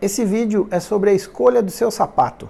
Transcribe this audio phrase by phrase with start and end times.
[0.00, 2.48] Esse vídeo é sobre a escolha do seu sapato.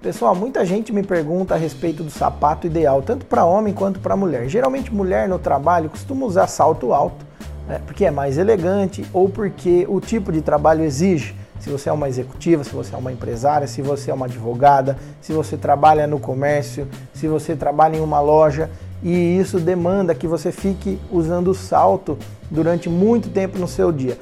[0.00, 4.16] Pessoal, muita gente me pergunta a respeito do sapato ideal, tanto para homem quanto para
[4.16, 4.48] mulher.
[4.48, 7.26] Geralmente, mulher no trabalho costuma usar salto alto,
[7.66, 11.34] né, porque é mais elegante ou porque o tipo de trabalho exige.
[11.60, 14.96] Se você é uma executiva, se você é uma empresária, se você é uma advogada,
[15.20, 18.70] se você trabalha no comércio, se você trabalha em uma loja
[19.02, 22.18] e isso demanda que você fique usando salto
[22.50, 24.18] durante muito tempo no seu dia.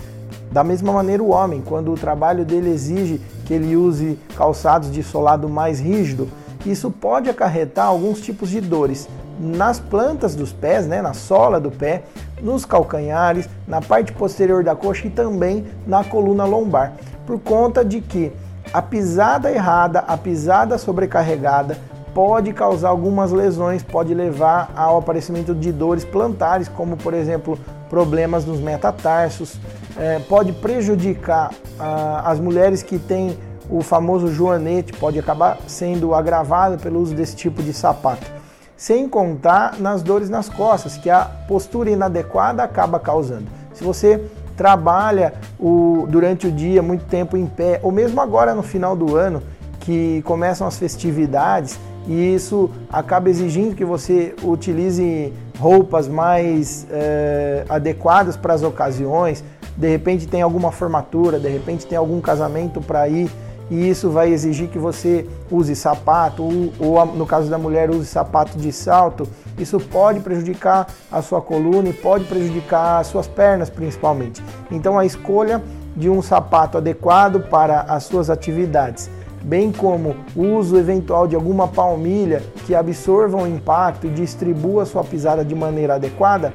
[0.50, 5.02] Da mesma maneira, o homem, quando o trabalho dele exige que ele use calçados de
[5.02, 6.28] solado mais rígido,
[6.64, 11.70] isso pode acarretar alguns tipos de dores nas plantas dos pés, né, na sola do
[11.70, 12.04] pé,
[12.40, 16.94] nos calcanhares, na parte posterior da coxa e também na coluna lombar,
[17.26, 18.32] por conta de que
[18.72, 21.78] a pisada errada, a pisada sobrecarregada
[22.12, 27.58] pode causar algumas lesões, pode levar ao aparecimento de dores plantares, como por exemplo
[27.90, 29.58] problemas nos metatarsos,
[29.98, 33.36] é, pode prejudicar ah, as mulheres que têm
[33.68, 38.35] o famoso joanete, pode acabar sendo agravado pelo uso desse tipo de sapato.
[38.76, 43.46] Sem contar nas dores nas costas, que a postura inadequada acaba causando.
[43.72, 44.22] Se você
[44.56, 49.16] trabalha o, durante o dia muito tempo em pé, ou mesmo agora no final do
[49.16, 49.42] ano,
[49.80, 58.36] que começam as festividades, e isso acaba exigindo que você utilize roupas mais é, adequadas
[58.36, 59.42] para as ocasiões.
[59.76, 63.30] De repente tem alguma formatura, de repente tem algum casamento para ir
[63.70, 68.06] e isso vai exigir que você use sapato ou, ou, no caso da mulher use
[68.06, 69.28] sapato de salto.
[69.58, 74.42] Isso pode prejudicar a sua coluna e pode prejudicar as suas pernas principalmente.
[74.70, 75.62] Então a escolha
[75.96, 79.10] de um sapato adequado para as suas atividades
[79.46, 85.04] bem como o uso eventual de alguma palmilha que absorva o impacto e distribua sua
[85.04, 86.52] pisada de maneira adequada,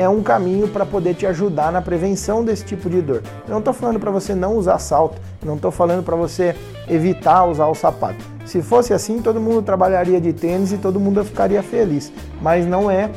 [0.00, 3.22] é um caminho para poder te ajudar na prevenção desse tipo de dor.
[3.46, 6.56] Eu não estou falando para você não usar salto, não estou falando para você
[6.88, 8.24] evitar usar o sapato.
[8.46, 12.10] Se fosse assim, todo mundo trabalharia de tênis e todo mundo ficaria feliz,
[12.40, 13.10] mas não é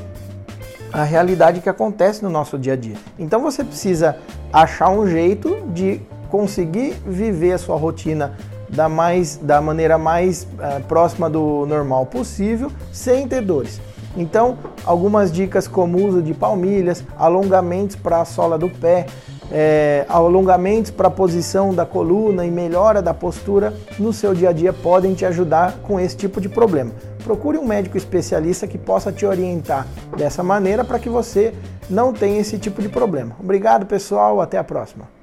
[0.92, 2.98] a realidade que acontece no nosso dia a dia.
[3.18, 4.18] Então você precisa
[4.52, 8.36] achar um jeito de conseguir viver a sua rotina
[8.68, 13.80] da, mais, da maneira mais uh, próxima do normal possível, sem ter dores.
[14.16, 19.06] Então, algumas dicas como uso de palmilhas, alongamentos para a sola do pé,
[19.52, 24.54] é, alongamentos para a posição da coluna e melhora da postura no seu dia a
[24.54, 26.92] dia podem te ajudar com esse tipo de problema.
[27.24, 29.88] Procure um médico especialista que possa te orientar
[30.18, 31.54] dessa maneira para que você
[31.90, 33.36] não tenha esse tipo de problema.
[33.40, 34.42] Obrigado, pessoal.
[34.42, 35.23] Até a próxima.